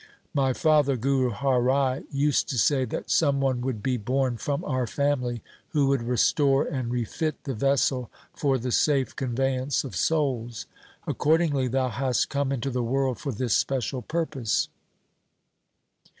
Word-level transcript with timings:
My 0.33 0.51
father 0.51 0.97
Guru 0.97 1.29
Har 1.29 1.61
Rai 1.61 2.03
used 2.09 2.49
to 2.49 2.57
say 2.57 2.85
that 2.85 3.11
some 3.11 3.39
one 3.39 3.61
would 3.61 3.83
be 3.83 3.97
born 3.97 4.35
from 4.37 4.65
our 4.65 4.87
family 4.87 5.43
who 5.73 5.85
would 5.89 6.01
restore 6.01 6.65
and 6.65 6.89
refit 6.91 7.43
the 7.43 7.53
vessel 7.53 8.09
for 8.33 8.57
the 8.57 8.71
safe 8.71 9.15
conveyance 9.15 9.83
of 9.83 9.95
souls. 9.95 10.65
Accord 11.05 11.41
ingly 11.41 11.69
thou 11.69 11.89
hast 11.89 12.29
come 12.31 12.51
into 12.51 12.71
the 12.71 12.81
world 12.81 13.19
for 13.19 13.31
this 13.31 13.55
special 13.55 14.01
purpose.' 14.01 14.69